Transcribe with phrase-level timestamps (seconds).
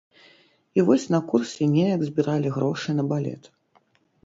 [0.79, 3.43] І вось на курсе неяк збіралі грошы на балет.